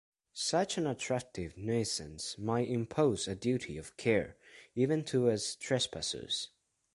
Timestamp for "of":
3.77-3.97